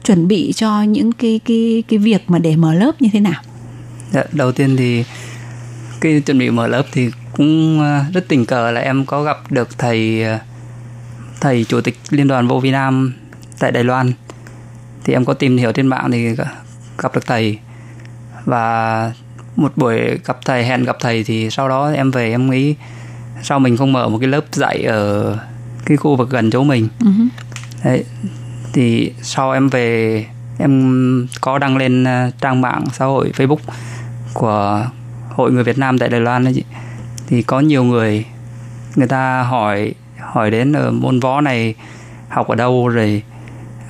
chuẩn 0.04 0.28
bị 0.28 0.52
cho 0.52 0.82
những 0.82 1.12
cái 1.12 1.40
cái 1.44 1.82
cái 1.88 1.98
việc 1.98 2.22
mà 2.26 2.38
để 2.38 2.56
mở 2.56 2.74
lớp 2.74 2.92
như 3.02 3.08
thế 3.12 3.20
nào? 3.20 3.42
Dạ, 4.10 4.24
đầu 4.32 4.52
tiên 4.52 4.76
thì 4.76 5.04
cái 6.00 6.20
chuẩn 6.20 6.38
bị 6.38 6.50
mở 6.50 6.66
lớp 6.66 6.82
thì 6.92 7.10
cũng 7.36 7.80
rất 8.14 8.28
tình 8.28 8.46
cờ 8.46 8.70
là 8.70 8.80
em 8.80 9.04
có 9.06 9.22
gặp 9.22 9.52
được 9.52 9.78
thầy 9.78 10.24
thầy 11.40 11.64
chủ 11.64 11.80
tịch 11.80 11.98
liên 12.10 12.28
đoàn 12.28 12.48
vô 12.48 12.60
việt 12.60 12.70
nam 12.70 13.14
tại 13.58 13.72
đài 13.72 13.84
loan. 13.84 14.12
Thì 15.04 15.12
em 15.12 15.24
có 15.24 15.34
tìm 15.34 15.56
hiểu 15.56 15.72
trên 15.72 15.86
mạng 15.86 16.10
thì 16.12 16.34
gặp 16.98 17.14
được 17.14 17.26
thầy 17.26 17.58
và 18.44 19.12
một 19.56 19.72
buổi 19.76 20.18
gặp 20.24 20.38
thầy 20.44 20.64
hẹn 20.64 20.84
gặp 20.84 20.96
thầy 21.00 21.24
thì 21.24 21.50
sau 21.50 21.68
đó 21.68 21.92
em 21.92 22.10
về 22.10 22.30
em 22.30 22.50
nghĩ 22.50 22.74
sao 23.42 23.58
mình 23.58 23.76
không 23.76 23.92
mở 23.92 24.08
một 24.08 24.18
cái 24.18 24.28
lớp 24.28 24.44
dạy 24.52 24.82
ở 24.82 25.38
cái 25.84 25.96
khu 25.96 26.16
vực 26.16 26.30
gần 26.30 26.50
chỗ 26.50 26.64
mình 26.64 26.88
uh-huh. 27.00 27.28
đấy 27.84 28.04
thì 28.72 29.12
sau 29.22 29.52
em 29.52 29.68
về 29.68 30.26
em 30.58 31.26
có 31.40 31.58
đăng 31.58 31.76
lên 31.76 32.04
ờ, 32.04 32.30
trang 32.40 32.60
mạng 32.60 32.84
xã 32.92 33.04
hội 33.04 33.32
Facebook 33.36 33.56
của 34.34 34.86
hội 35.30 35.52
người 35.52 35.64
Việt 35.64 35.78
Nam 35.78 35.98
tại 35.98 36.08
Đài 36.08 36.20
Loan 36.20 36.44
đấy 36.44 36.52
chị 36.56 36.64
thì 37.26 37.42
có 37.42 37.60
nhiều 37.60 37.84
người 37.84 38.24
người 38.96 39.08
ta 39.08 39.42
hỏi 39.42 39.94
hỏi 40.20 40.50
đến 40.50 40.72
ở 40.72 40.90
môn 40.90 41.20
võ 41.20 41.40
này 41.40 41.74
học 42.28 42.48
ở 42.48 42.54
đâu 42.54 42.88
rồi 42.88 43.22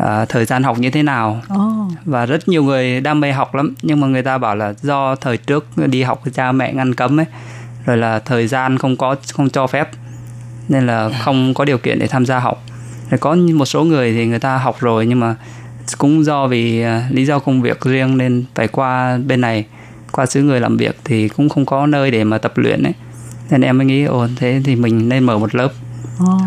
uh, 0.04 0.28
thời 0.28 0.44
gian 0.44 0.62
học 0.62 0.78
như 0.78 0.90
thế 0.90 1.02
nào. 1.02 1.42
Oh. 1.54 1.92
và 2.04 2.26
rất 2.26 2.48
nhiều 2.48 2.64
người 2.64 3.00
đam 3.00 3.20
mê 3.20 3.32
học 3.32 3.54
lắm 3.54 3.74
nhưng 3.82 4.00
mà 4.00 4.06
người 4.06 4.22
ta 4.22 4.38
bảo 4.38 4.56
là 4.56 4.74
do 4.82 5.14
thời 5.14 5.36
trước 5.36 5.66
đi 5.86 6.02
học 6.02 6.22
cha 6.34 6.52
mẹ 6.52 6.72
ngăn 6.72 6.94
cấm 6.94 7.20
ấy 7.20 7.26
rồi 7.86 7.96
là 7.96 8.18
thời 8.18 8.46
gian 8.46 8.78
không 8.78 8.96
có 8.96 9.16
không 9.32 9.50
cho 9.50 9.66
phép 9.66 9.90
nên 10.68 10.86
là 10.86 11.10
không 11.24 11.54
có 11.54 11.64
điều 11.64 11.78
kiện 11.78 11.98
để 11.98 12.06
tham 12.06 12.26
gia 12.26 12.38
học. 12.38 12.62
Rồi 13.10 13.18
có 13.18 13.34
một 13.34 13.64
số 13.64 13.84
người 13.84 14.12
thì 14.12 14.26
người 14.26 14.38
ta 14.38 14.58
học 14.58 14.76
rồi 14.80 15.06
nhưng 15.06 15.20
mà 15.20 15.34
cũng 15.98 16.24
do 16.24 16.46
vì 16.46 16.84
uh, 16.84 17.14
lý 17.14 17.24
do 17.24 17.38
công 17.38 17.62
việc 17.62 17.80
riêng 17.80 18.18
nên 18.18 18.44
phải 18.54 18.68
qua 18.68 19.18
bên 19.26 19.40
này 19.40 19.66
qua 20.12 20.26
xứ 20.26 20.42
người 20.42 20.60
làm 20.60 20.76
việc 20.76 20.96
thì 21.04 21.28
cũng 21.28 21.48
không 21.48 21.66
có 21.66 21.86
nơi 21.86 22.10
để 22.10 22.24
mà 22.24 22.38
tập 22.38 22.52
luyện 22.58 22.82
ấy. 22.82 22.94
Nên 23.50 23.60
em 23.60 23.78
mới 23.78 23.86
nghĩ 23.86 24.04
ồ 24.04 24.26
thế 24.36 24.60
thì 24.64 24.76
mình 24.76 25.08
nên 25.08 25.24
mở 25.24 25.38
một 25.38 25.54
lớp. 25.54 25.72
Oh. 26.22 26.42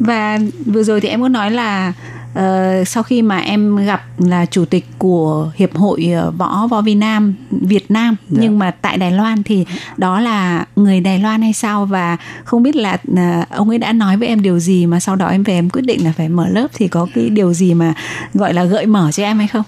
và 0.00 0.38
vừa 0.66 0.82
rồi 0.82 1.00
thì 1.00 1.08
em 1.08 1.22
có 1.22 1.28
nói 1.28 1.50
là 1.50 1.92
uh, 2.38 2.88
sau 2.88 3.02
khi 3.02 3.22
mà 3.22 3.38
em 3.38 3.76
gặp 3.76 4.02
là 4.18 4.46
chủ 4.46 4.64
tịch 4.64 4.86
của 4.98 5.50
hiệp 5.56 5.76
hội 5.76 6.12
ờ, 6.14 6.30
võ 6.30 6.66
võ 6.66 6.80
Việt 6.80 6.94
Nam 6.94 7.34
Việt 7.50 7.90
Nam 7.90 8.16
dạ. 8.28 8.38
nhưng 8.42 8.58
mà 8.58 8.70
tại 8.70 8.96
Đài 8.96 9.12
Loan 9.12 9.42
thì 9.42 9.64
đó 9.96 10.20
là 10.20 10.66
người 10.76 11.00
Đài 11.00 11.18
Loan 11.18 11.42
hay 11.42 11.52
sao 11.52 11.86
và 11.86 12.16
không 12.44 12.62
biết 12.62 12.76
là 12.76 12.98
uh, 13.12 13.48
ông 13.50 13.68
ấy 13.68 13.78
đã 13.78 13.92
nói 13.92 14.16
với 14.16 14.28
em 14.28 14.42
điều 14.42 14.58
gì 14.58 14.86
mà 14.86 15.00
sau 15.00 15.16
đó 15.16 15.28
em 15.28 15.42
về 15.42 15.54
em 15.54 15.70
quyết 15.70 15.82
định 15.82 16.04
là 16.04 16.12
phải 16.16 16.28
mở 16.28 16.48
lớp 16.48 16.68
thì 16.74 16.88
có 16.88 17.06
cái 17.14 17.30
điều 17.30 17.52
gì 17.52 17.74
mà 17.74 17.94
gọi 18.34 18.54
là 18.54 18.64
gợi 18.64 18.86
mở 18.86 19.12
cho 19.12 19.22
em 19.22 19.38
hay 19.38 19.48
không? 19.48 19.64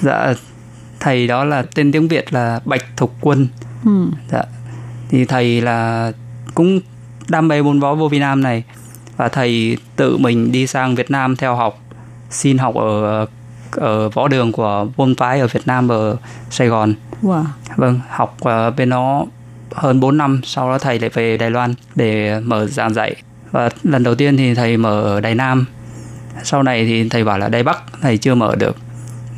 Dạ 0.00 0.34
thầy 1.04 1.26
đó 1.26 1.44
là 1.44 1.62
tên 1.74 1.92
tiếng 1.92 2.08
Việt 2.08 2.32
là 2.32 2.60
Bạch 2.64 2.96
Thục 2.96 3.14
Quân. 3.20 3.48
Ừ. 3.84 4.06
Dạ. 4.32 4.42
Thì 5.10 5.24
thầy 5.24 5.60
là 5.60 6.12
cũng 6.54 6.80
đam 7.28 7.48
mê 7.48 7.62
môn 7.62 7.80
võ 7.80 7.94
vô 7.94 8.08
Việt 8.08 8.18
Nam 8.18 8.42
này 8.42 8.64
và 9.16 9.28
thầy 9.28 9.76
tự 9.96 10.16
mình 10.16 10.52
đi 10.52 10.66
sang 10.66 10.94
Việt 10.94 11.10
Nam 11.10 11.36
theo 11.36 11.56
học 11.56 11.78
xin 12.30 12.58
học 12.58 12.74
ở 12.74 13.26
ở 13.70 14.08
võ 14.08 14.28
đường 14.28 14.52
của 14.52 14.86
môn 14.96 15.14
phái 15.14 15.40
ở 15.40 15.46
Việt 15.46 15.66
Nam 15.66 15.88
ở 15.88 16.16
Sài 16.50 16.68
Gòn. 16.68 16.94
Wow. 17.22 17.44
Vâng, 17.76 18.00
học 18.08 18.36
bên 18.76 18.88
nó 18.88 19.24
hơn 19.74 20.00
4 20.00 20.18
năm, 20.18 20.40
sau 20.44 20.70
đó 20.70 20.78
thầy 20.78 20.98
lại 20.98 21.10
về 21.10 21.36
Đài 21.36 21.50
Loan 21.50 21.74
để 21.94 22.40
mở 22.40 22.66
giảng 22.66 22.94
dạy 22.94 23.14
và 23.50 23.70
lần 23.82 24.02
đầu 24.02 24.14
tiên 24.14 24.36
thì 24.36 24.54
thầy 24.54 24.76
mở 24.76 25.02
ở 25.02 25.20
Đài 25.20 25.34
Nam 25.34 25.66
sau 26.42 26.62
này 26.62 26.84
thì 26.84 27.08
thầy 27.08 27.24
bảo 27.24 27.38
là 27.38 27.48
Đài 27.48 27.62
Bắc 27.62 27.82
thầy 28.00 28.18
chưa 28.18 28.34
mở 28.34 28.54
được 28.56 28.76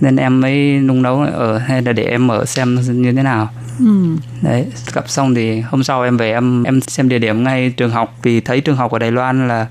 nên 0.00 0.16
em 0.16 0.40
mới 0.40 0.78
nung 0.80 1.02
nấu 1.02 1.20
ở 1.22 1.58
hay 1.58 1.82
là 1.82 1.92
để 1.92 2.02
em 2.04 2.26
mở 2.26 2.44
xem 2.44 2.74
như 2.92 3.12
thế 3.12 3.22
nào 3.22 3.48
Ừ. 3.78 4.16
đấy 4.42 4.66
gặp 4.94 5.08
xong 5.08 5.34
thì 5.34 5.60
hôm 5.60 5.82
sau 5.82 6.02
em 6.02 6.16
về 6.16 6.32
em 6.32 6.62
em 6.62 6.80
xem 6.80 7.08
địa 7.08 7.18
điểm 7.18 7.44
ngay 7.44 7.70
trường 7.76 7.90
học 7.90 8.14
vì 8.22 8.40
thấy 8.40 8.60
trường 8.60 8.76
học 8.76 8.92
ở 8.92 8.98
Đài 8.98 9.10
Loan 9.12 9.48
là 9.48 9.66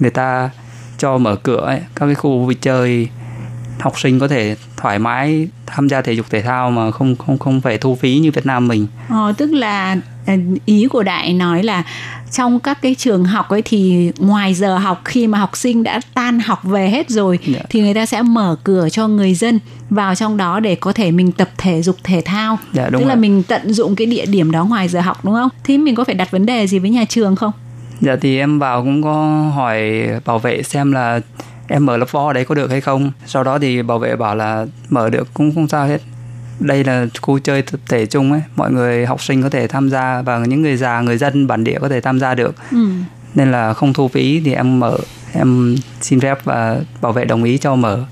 người 0.00 0.10
ta 0.10 0.50
cho 0.98 1.18
mở 1.18 1.36
cửa 1.36 1.60
ấy, 1.66 1.80
các 1.94 2.06
cái 2.06 2.14
khu 2.14 2.38
vui 2.44 2.54
chơi 2.54 3.08
học 3.80 3.98
sinh 4.00 4.18
có 4.20 4.28
thể 4.28 4.56
thoải 4.76 4.98
mái 4.98 5.48
tham 5.66 5.88
gia 5.88 6.02
thể 6.02 6.12
dục 6.12 6.26
thể 6.30 6.42
thao 6.42 6.70
mà 6.70 6.90
không 6.90 7.16
không 7.16 7.38
không 7.38 7.60
phải 7.60 7.78
thu 7.78 7.94
phí 7.94 8.18
như 8.18 8.30
Việt 8.30 8.46
Nam 8.46 8.68
mình 8.68 8.86
Ờ, 9.08 9.32
tức 9.38 9.52
là 9.52 9.96
ý 10.66 10.86
của 10.90 11.02
đại 11.02 11.32
nói 11.32 11.62
là 11.62 11.82
trong 12.32 12.60
các 12.60 12.82
cái 12.82 12.94
trường 12.94 13.24
học 13.24 13.48
ấy 13.48 13.62
thì 13.64 14.10
ngoài 14.18 14.54
giờ 14.54 14.78
học 14.78 15.02
khi 15.04 15.26
mà 15.26 15.38
học 15.38 15.56
sinh 15.56 15.82
đã 15.82 16.00
tan 16.14 16.40
học 16.40 16.64
về 16.64 16.88
hết 16.90 17.10
rồi 17.10 17.38
Dạ. 17.46 17.60
thì 17.70 17.80
người 17.80 17.94
ta 17.94 18.06
sẽ 18.06 18.22
mở 18.22 18.56
cửa 18.64 18.88
cho 18.88 19.08
người 19.08 19.34
dân 19.34 19.58
vào 19.90 20.14
trong 20.14 20.36
đó 20.36 20.60
để 20.60 20.74
có 20.74 20.92
thể 20.92 21.10
mình 21.10 21.32
tập 21.32 21.48
thể 21.58 21.82
dục 21.82 21.96
thể 22.04 22.22
thao 22.24 22.58
Dạ, 22.72 22.88
đúng 22.90 23.00
tức 23.02 23.08
là 23.08 23.14
rồi. 23.14 23.20
mình 23.22 23.42
tận 23.42 23.72
dụng 23.72 23.96
cái 23.96 24.06
địa 24.06 24.26
điểm 24.26 24.50
đó 24.50 24.64
ngoài 24.64 24.88
giờ 24.88 25.00
học 25.00 25.24
đúng 25.24 25.34
không 25.34 25.48
thế 25.64 25.78
mình 25.78 25.94
có 25.94 26.04
phải 26.04 26.14
đặt 26.14 26.30
vấn 26.30 26.46
đề 26.46 26.66
gì 26.66 26.78
với 26.78 26.90
nhà 26.90 27.04
trường 27.08 27.36
không 27.36 27.52
Dạ 28.00 28.16
thì 28.20 28.38
em 28.38 28.58
vào 28.58 28.82
cũng 28.82 29.02
có 29.02 29.40
hỏi 29.54 29.80
bảo 30.24 30.38
vệ 30.38 30.62
xem 30.62 30.92
là 30.92 31.20
em 31.68 31.86
mở 31.86 31.96
lớp 31.96 32.12
võ 32.12 32.26
ở 32.26 32.32
đấy 32.32 32.44
có 32.44 32.54
được 32.54 32.70
hay 32.70 32.80
không. 32.80 33.10
Sau 33.26 33.44
đó 33.44 33.58
thì 33.58 33.82
bảo 33.82 33.98
vệ 33.98 34.16
bảo 34.16 34.34
là 34.36 34.66
mở 34.88 35.10
được 35.10 35.28
cũng 35.34 35.54
không 35.54 35.68
sao 35.68 35.86
hết. 35.86 35.98
Đây 36.60 36.84
là 36.84 37.06
khu 37.22 37.38
chơi 37.38 37.62
tập 37.62 37.80
thể 37.88 38.06
chung 38.06 38.32
ấy, 38.32 38.42
mọi 38.56 38.72
người 38.72 39.06
học 39.06 39.22
sinh 39.22 39.42
có 39.42 39.48
thể 39.48 39.66
tham 39.66 39.90
gia 39.90 40.22
và 40.22 40.38
những 40.38 40.62
người 40.62 40.76
già, 40.76 41.00
người 41.00 41.18
dân 41.18 41.46
bản 41.46 41.64
địa 41.64 41.78
có 41.80 41.88
thể 41.88 42.00
tham 42.00 42.20
gia 42.20 42.34
được. 42.34 42.54
ừ. 42.70 42.88
Nên 43.34 43.52
là 43.52 43.74
không 43.74 43.92
thu 43.92 44.08
phí 44.08 44.40
thì 44.44 44.52
em 44.52 44.80
mở, 44.80 44.98
em 45.32 45.76
xin 46.00 46.20
phép 46.20 46.44
và 46.44 46.80
bảo 47.00 47.12
vệ 47.12 47.24
đồng 47.24 47.44
ý 47.44 47.58
cho 47.58 47.74
mở. 47.74 48.04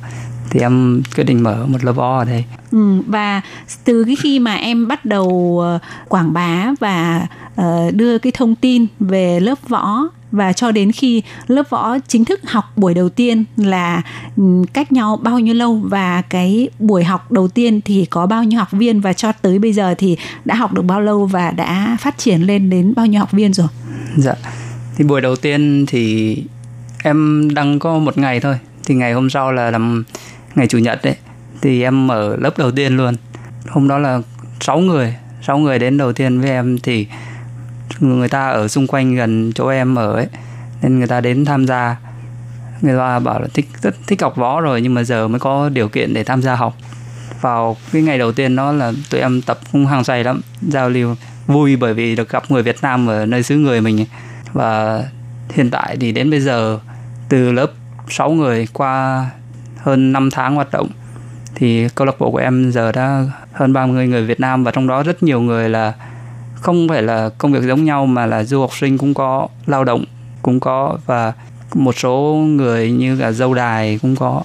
Thì 0.50 0.60
em 0.60 1.02
quyết 1.16 1.24
định 1.24 1.42
mở 1.42 1.66
một 1.66 1.84
lớp 1.84 1.92
võ 1.92 2.18
ở 2.18 2.24
đây. 2.24 2.44
Ừ, 2.70 3.02
và 3.06 3.40
từ 3.84 4.04
cái 4.04 4.16
khi 4.16 4.38
mà 4.38 4.54
em 4.54 4.88
bắt 4.88 5.04
đầu 5.04 5.58
ờ, 5.62 5.78
quảng 6.08 6.32
bá 6.32 6.72
và 6.80 7.26
ờ, 7.56 7.90
đưa 7.90 8.18
cái 8.18 8.32
thông 8.32 8.54
tin 8.54 8.86
về 9.00 9.40
lớp 9.40 9.58
võ 9.68 10.08
và 10.34 10.52
cho 10.52 10.70
đến 10.70 10.92
khi 10.92 11.22
lớp 11.46 11.70
võ 11.70 11.98
chính 12.08 12.24
thức 12.24 12.40
học 12.44 12.64
buổi 12.76 12.94
đầu 12.94 13.08
tiên 13.08 13.44
là 13.56 14.02
ừ, 14.36 14.42
cách 14.72 14.92
nhau 14.92 15.16
bao 15.22 15.38
nhiêu 15.38 15.54
lâu 15.54 15.80
và 15.84 16.22
cái 16.22 16.68
buổi 16.78 17.04
học 17.04 17.32
đầu 17.32 17.48
tiên 17.48 17.80
thì 17.80 18.06
có 18.10 18.26
bao 18.26 18.44
nhiêu 18.44 18.58
học 18.58 18.68
viên 18.72 19.00
và 19.00 19.12
cho 19.12 19.32
tới 19.32 19.58
bây 19.58 19.72
giờ 19.72 19.94
thì 19.98 20.16
đã 20.44 20.54
học 20.54 20.72
được 20.72 20.82
bao 20.82 21.00
lâu 21.00 21.26
và 21.26 21.50
đã 21.50 21.96
phát 22.00 22.18
triển 22.18 22.42
lên 22.42 22.70
đến 22.70 22.92
bao 22.96 23.06
nhiêu 23.06 23.20
học 23.20 23.32
viên 23.32 23.52
rồi 23.52 23.68
Dạ. 24.16 24.34
Thì 24.96 25.04
buổi 25.04 25.20
đầu 25.20 25.36
tiên 25.36 25.86
thì 25.88 26.36
em 27.02 27.48
đăng 27.54 27.78
có 27.78 27.98
một 27.98 28.18
ngày 28.18 28.40
thôi. 28.40 28.58
Thì 28.84 28.94
ngày 28.94 29.12
hôm 29.12 29.30
sau 29.30 29.52
là 29.52 29.70
làm 29.70 30.04
ngày 30.54 30.66
chủ 30.66 30.78
nhật 30.78 31.00
đấy. 31.02 31.16
Thì 31.62 31.82
em 31.82 32.06
mở 32.06 32.36
lớp 32.36 32.58
đầu 32.58 32.70
tiên 32.70 32.96
luôn. 32.96 33.14
Hôm 33.68 33.88
đó 33.88 33.98
là 33.98 34.20
6 34.60 34.78
người, 34.78 35.14
6 35.42 35.58
người 35.58 35.78
đến 35.78 35.98
đầu 35.98 36.12
tiên 36.12 36.40
với 36.40 36.50
em 36.50 36.78
thì 36.78 37.06
người 38.00 38.28
ta 38.28 38.48
ở 38.48 38.68
xung 38.68 38.86
quanh 38.86 39.14
gần 39.14 39.52
chỗ 39.54 39.68
em 39.68 39.94
ở 39.94 40.12
ấy 40.12 40.26
nên 40.82 40.98
người 40.98 41.08
ta 41.08 41.20
đến 41.20 41.44
tham 41.44 41.66
gia. 41.66 41.96
Người 42.80 42.98
ta 42.98 43.18
bảo 43.18 43.40
là 43.40 43.48
thích 43.54 43.68
rất 43.82 43.94
thích 44.06 44.22
học 44.22 44.36
võ 44.36 44.60
rồi 44.60 44.80
nhưng 44.80 44.94
mà 44.94 45.02
giờ 45.02 45.28
mới 45.28 45.40
có 45.40 45.68
điều 45.68 45.88
kiện 45.88 46.14
để 46.14 46.24
tham 46.24 46.42
gia 46.42 46.54
học. 46.54 46.76
Vào 47.40 47.76
cái 47.92 48.02
ngày 48.02 48.18
đầu 48.18 48.32
tiên 48.32 48.56
đó 48.56 48.72
là 48.72 48.92
tụi 49.10 49.20
em 49.20 49.42
tập 49.42 49.58
cũng 49.72 49.86
hàng 49.86 50.04
say 50.04 50.24
lắm, 50.24 50.40
giao 50.68 50.88
lưu 50.88 51.14
vui 51.46 51.76
bởi 51.76 51.94
vì 51.94 52.16
được 52.16 52.28
gặp 52.28 52.50
người 52.50 52.62
Việt 52.62 52.76
Nam 52.82 53.06
ở 53.06 53.26
nơi 53.26 53.42
xứ 53.42 53.56
người 53.56 53.80
mình 53.80 54.06
và 54.52 55.02
hiện 55.50 55.70
tại 55.70 55.96
thì 56.00 56.12
đến 56.12 56.30
bây 56.30 56.40
giờ 56.40 56.78
từ 57.28 57.52
lớp 57.52 57.72
6 58.08 58.30
người 58.30 58.68
qua 58.72 59.26
hơn 59.76 60.12
5 60.12 60.30
tháng 60.30 60.54
hoạt 60.54 60.72
động 60.72 60.88
thì 61.54 61.88
câu 61.94 62.06
lạc 62.06 62.18
bộ 62.18 62.30
của 62.30 62.38
em 62.38 62.70
giờ 62.70 62.92
đã 62.92 63.24
hơn 63.52 63.72
30 63.72 64.08
người 64.08 64.24
Việt 64.24 64.40
Nam 64.40 64.64
và 64.64 64.70
trong 64.70 64.86
đó 64.86 65.02
rất 65.02 65.22
nhiều 65.22 65.40
người 65.40 65.68
là 65.68 65.92
không 66.64 66.88
phải 66.88 67.02
là 67.02 67.30
công 67.38 67.52
việc 67.52 67.62
giống 67.62 67.84
nhau 67.84 68.06
mà 68.06 68.26
là 68.26 68.44
du 68.44 68.60
học 68.60 68.70
sinh 68.80 68.98
cũng 68.98 69.14
có 69.14 69.48
lao 69.66 69.84
động 69.84 70.04
cũng 70.42 70.60
có 70.60 70.98
và 71.06 71.32
một 71.74 71.98
số 71.98 72.44
người 72.46 72.92
như 72.92 73.14
là 73.14 73.32
dâu 73.32 73.54
đài 73.54 73.98
cũng 74.02 74.16
có 74.16 74.42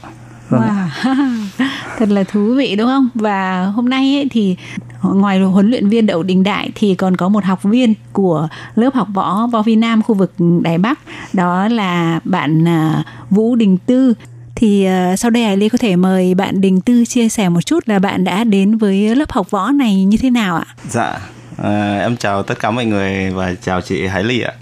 vâng 0.50 0.62
ạ. 0.62 0.90
Wow. 1.04 1.46
Thật 1.98 2.10
là 2.10 2.24
thú 2.24 2.54
vị 2.58 2.76
đúng 2.76 2.88
không? 2.88 3.10
Và 3.16 3.66
hôm 3.66 3.90
nay 3.90 4.16
ấy 4.16 4.28
thì 4.32 4.56
ngoài 5.02 5.40
huấn 5.40 5.70
luyện 5.70 5.90
viên 5.90 6.06
Đậu 6.06 6.24
Đình 6.24 6.44
Đại 6.44 6.72
thì 6.76 6.96
còn 6.96 7.18
có 7.18 7.30
một 7.30 7.44
học 7.44 7.64
viên 7.64 7.94
của 8.14 8.48
lớp 8.76 8.94
học 8.94 9.08
võ 9.14 9.48
Võ 9.48 9.62
Vi 9.62 9.76
Nam 9.76 10.02
khu 10.02 10.16
vực 10.16 10.34
Đài 10.62 10.78
Bắc 10.78 11.00
đó 11.34 11.68
là 11.68 12.20
bạn 12.24 12.68
à, 12.68 13.04
Vũ 13.30 13.56
Đình 13.56 13.78
Tư 13.78 14.14
thì 14.56 14.86
à, 14.86 15.16
sau 15.18 15.32
đây 15.32 15.44
Hải 15.44 15.58
Ly 15.58 15.70
có 15.70 15.78
thể 15.78 15.96
mời 15.96 16.36
bạn 16.36 16.62
Đình 16.62 16.82
Tư 16.82 17.06
chia 17.06 17.30
sẻ 17.30 17.50
một 17.50 17.62
chút 17.62 17.90
là 17.90 18.00
bạn 18.00 18.24
đã 18.24 18.44
đến 18.44 18.78
với 18.78 19.16
lớp 19.16 19.32
học 19.32 19.52
võ 19.52 19.72
này 19.72 20.04
như 20.04 20.18
thế 20.18 20.30
nào 20.30 20.56
ạ? 20.56 20.66
Dạ, 20.90 21.20
à, 21.63 22.00
em 22.00 22.18
chào 22.18 22.44
tất 22.44 22.60
cả 22.60 22.72
mọi 22.72 22.86
người 22.86 23.30
và 23.30 23.54
chào 23.62 23.82
chị 23.82 24.08
Hải 24.08 24.24
Ly 24.24 24.42
ạ. 24.42 24.54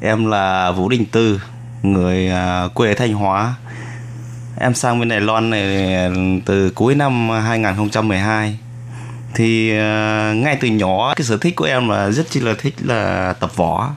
Em 0.00 0.30
là 0.30 0.72
Vũ 0.72 0.88
Đình 0.88 1.04
Tư, 1.06 1.40
người 1.82 2.28
à, 2.28 2.68
quê 2.74 2.94
Thanh 2.94 3.14
Hóa. 3.14 3.54
Em 4.60 4.74
sang 4.74 5.00
bên 5.00 5.08
Đài 5.08 5.20
Loan 5.20 5.50
này 5.50 5.96
từ 6.46 6.70
cuối 6.70 6.94
năm 6.94 7.30
2012. 7.30 8.58
Thì 9.34 9.78
à, 9.78 10.32
ngay 10.36 10.58
từ 10.60 10.68
nhỏ 10.68 11.14
cái 11.16 11.24
sở 11.24 11.36
thích 11.36 11.56
của 11.56 11.64
em 11.64 11.88
là 11.88 12.10
rất 12.10 12.30
chi 12.30 12.40
là 12.40 12.54
thích 12.58 12.74
là 12.84 13.32
tập 13.40 13.56
võ. 13.56 13.90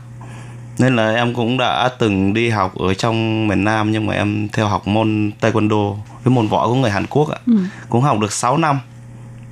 Nên 0.79 0.95
là 0.95 1.15
em 1.15 1.33
cũng 1.33 1.57
đã 1.57 1.89
từng 1.99 2.33
đi 2.33 2.49
học 2.49 2.75
ở 2.77 2.93
trong 2.93 3.47
miền 3.47 3.63
Nam 3.63 3.91
nhưng 3.91 4.05
mà 4.05 4.13
em 4.13 4.47
theo 4.53 4.67
học 4.67 4.87
môn 4.87 5.31
Taekwondo, 5.41 5.95
cái 6.23 6.33
môn 6.33 6.47
võ 6.47 6.67
của 6.67 6.75
người 6.75 6.91
Hàn 6.91 7.05
Quốc 7.07 7.29
ạ. 7.29 7.37
Ừ. 7.47 7.57
Cũng 7.89 8.01
học 8.01 8.19
được 8.19 8.31
6 8.31 8.57
năm 8.57 8.79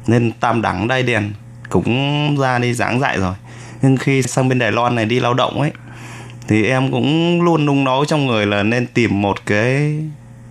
nên 0.08 0.32
tam 0.40 0.62
đẳng 0.62 0.88
đai 0.88 1.04
đèn 1.04 1.34
cũng 1.82 2.38
ra 2.38 2.60
đi 2.60 2.74
giảng 2.74 3.00
dạy 3.00 3.18
rồi. 3.18 3.36
Nhưng 3.82 3.98
khi 3.98 4.22
sang 4.22 4.50
bên 4.50 4.60
Đài 4.60 4.72
Loan 4.72 4.96
này 4.96 5.06
đi 5.06 5.20
lao 5.20 5.34
động 5.34 5.62
ấy, 5.62 5.72
thì 6.48 6.66
em 6.66 6.92
cũng 6.92 7.42
luôn 7.42 7.66
nung 7.66 7.84
nấu 7.84 8.06
trong 8.06 8.28
người 8.28 8.46
là 8.46 8.64
nên 8.64 8.88
tìm 8.88 9.22
một 9.22 9.46
cái 9.46 10.00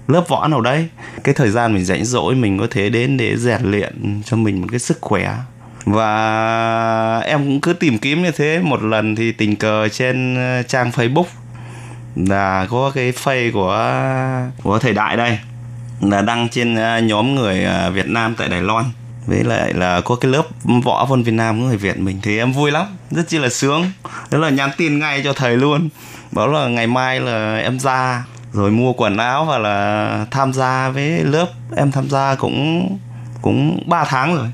lớp 0.08 0.24
võ 0.28 0.48
nào 0.48 0.60
đấy. 0.60 0.88
Cái 1.24 1.34
thời 1.34 1.50
gian 1.50 1.74
mình 1.74 1.84
rảnh 1.84 2.04
rỗi, 2.04 2.34
mình 2.34 2.58
có 2.58 2.66
thể 2.70 2.88
đến 2.90 3.16
để 3.16 3.36
rèn 3.36 3.62
luyện 3.62 4.22
cho 4.24 4.36
mình 4.36 4.60
một 4.60 4.66
cái 4.70 4.80
sức 4.80 4.98
khỏe. 5.00 5.34
Và 5.84 7.18
em 7.18 7.38
cũng 7.38 7.60
cứ 7.60 7.72
tìm 7.72 7.98
kiếm 7.98 8.22
như 8.22 8.30
thế. 8.30 8.60
Một 8.62 8.82
lần 8.82 9.16
thì 9.16 9.32
tình 9.32 9.56
cờ 9.56 9.88
trên 9.88 10.34
ờ, 10.34 10.62
trang 10.62 10.90
Facebook 10.90 11.24
là 12.16 12.66
có 12.70 12.92
cái 12.94 13.12
face 13.12 13.52
của 13.52 13.92
của 14.62 14.78
thầy 14.78 14.92
đại 14.92 15.16
đây, 15.16 15.38
là 16.00 16.22
đăng 16.22 16.48
trên 16.48 16.74
ờ, 16.74 16.98
nhóm 16.98 17.34
người 17.34 17.64
ờ, 17.64 17.90
Việt 17.90 18.06
Nam 18.06 18.34
tại 18.38 18.48
Đài 18.48 18.62
Loan 18.62 18.84
với 19.26 19.44
lại 19.44 19.74
là 19.74 20.00
có 20.00 20.16
cái 20.16 20.30
lớp 20.30 20.42
võ 20.84 21.04
von 21.04 21.22
Việt 21.22 21.32
Nam 21.32 21.60
của 21.60 21.66
người 21.66 21.76
Việt 21.76 21.98
mình 21.98 22.18
thì 22.22 22.38
em 22.38 22.52
vui 22.52 22.70
lắm 22.70 22.86
rất 23.10 23.22
chi 23.28 23.38
là 23.38 23.48
sướng. 23.48 23.84
Đó 24.30 24.38
là 24.38 24.50
nhắn 24.50 24.70
tin 24.76 24.98
ngay 24.98 25.20
cho 25.24 25.32
thầy 25.32 25.56
luôn. 25.56 25.88
Bảo 26.32 26.48
là 26.48 26.68
ngày 26.68 26.86
mai 26.86 27.20
là 27.20 27.56
em 27.56 27.80
ra 27.80 28.24
rồi 28.52 28.70
mua 28.70 28.92
quần 28.92 29.16
áo 29.16 29.44
và 29.44 29.58
là 29.58 30.26
tham 30.30 30.52
gia 30.52 30.88
với 30.88 31.24
lớp. 31.24 31.46
Em 31.76 31.92
tham 31.92 32.10
gia 32.10 32.34
cũng 32.34 32.88
cũng 33.42 33.78
3 33.86 34.04
tháng 34.04 34.36
rồi. 34.36 34.46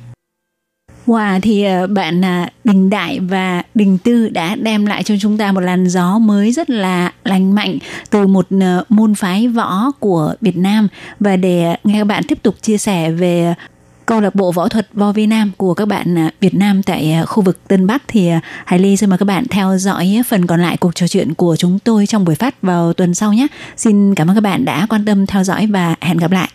Wow, 1.06 1.40
thì 1.40 1.64
ờ, 1.64 1.86
bạn 1.86 2.24
à, 2.24 2.50
Đình 2.64 2.90
Đại 2.90 3.20
và 3.20 3.62
Đình 3.74 3.98
Tư 3.98 4.28
đã 4.28 4.54
đem 4.54 4.86
lại 4.86 5.02
cho 5.02 5.14
chúng 5.20 5.38
ta 5.38 5.52
một 5.52 5.60
làn 5.60 5.88
gió 5.88 6.18
mới 6.18 6.52
rất 6.52 6.70
là 6.70 7.12
lành 7.24 7.54
mạnh 7.54 7.78
từ 8.10 8.26
một 8.26 8.46
ờ, 8.60 8.84
môn 8.88 9.14
phái 9.14 9.48
võ 9.48 9.90
của 9.98 10.34
Việt 10.40 10.56
Nam. 10.56 10.88
Và 11.20 11.36
để 11.36 11.64
ờ, 11.64 11.76
nghe 11.84 11.98
các 11.98 12.04
bạn 12.04 12.22
tiếp 12.28 12.38
tục 12.42 12.54
chia 12.62 12.78
sẻ 12.78 13.10
về 13.10 13.54
câu 14.08 14.20
lạc 14.20 14.34
bộ 14.34 14.52
võ 14.52 14.68
thuật 14.68 14.88
Võ 14.92 15.12
Việt 15.12 15.26
Nam 15.26 15.50
của 15.56 15.74
các 15.74 15.88
bạn 15.88 16.18
à, 16.18 16.30
Việt 16.40 16.54
Nam 16.54 16.82
tại 16.82 17.12
à, 17.12 17.24
khu 17.24 17.42
vực 17.42 17.68
Tân 17.68 17.86
Bắc 17.86 18.02
thì 18.08 18.28
à, 18.28 18.40
Hải 18.64 18.78
Ly 18.78 18.96
xin 18.96 19.10
mời 19.10 19.18
các 19.18 19.24
bạn 19.24 19.44
theo 19.50 19.78
dõi 19.78 20.22
phần 20.28 20.46
còn 20.46 20.62
lại 20.62 20.76
cuộc 20.76 20.94
trò 20.94 21.08
chuyện 21.08 21.34
của 21.34 21.56
chúng 21.56 21.78
tôi 21.78 22.06
trong 22.06 22.24
buổi 22.24 22.34
phát 22.34 22.62
vào 22.62 22.92
tuần 22.92 23.14
sau 23.14 23.32
nhé. 23.32 23.46
Xin 23.76 24.14
cảm 24.14 24.30
ơn 24.30 24.34
các 24.34 24.40
bạn 24.40 24.64
đã 24.64 24.86
quan 24.90 25.04
tâm 25.04 25.26
theo 25.26 25.44
dõi 25.44 25.66
và 25.66 25.94
hẹn 26.00 26.16
gặp 26.16 26.32
lại. 26.32 26.48